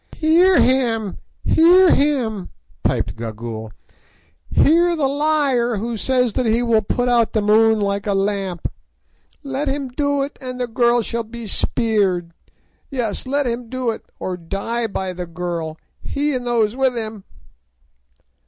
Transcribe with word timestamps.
"Hear 0.15 0.59
him! 0.59 1.19
hear 1.43 1.91
him!" 1.93 2.49
piped 2.81 3.15
Gagool; 3.15 3.69
"hear 4.49 4.95
the 4.95 5.07
liar 5.07 5.75
who 5.77 5.95
says 5.95 6.33
that 6.33 6.47
he 6.47 6.63
will 6.63 6.81
put 6.81 7.07
out 7.07 7.33
the 7.33 7.41
moon 7.43 7.79
like 7.79 8.07
a 8.07 8.15
lamp. 8.15 8.65
Let 9.43 9.67
him 9.67 9.89
do 9.89 10.23
it, 10.23 10.39
and 10.41 10.59
the 10.59 10.65
girl 10.65 11.03
shall 11.03 11.21
be 11.23 11.45
spared. 11.45 12.31
Yes, 12.89 13.27
let 13.27 13.45
him 13.45 13.69
do 13.69 13.91
it, 13.91 14.03
or 14.17 14.37
die 14.37 14.87
by 14.87 15.13
the 15.13 15.27
girl, 15.27 15.77
he 16.01 16.33
and 16.33 16.47
those 16.47 16.75
with 16.75 16.95
him." 16.95 17.23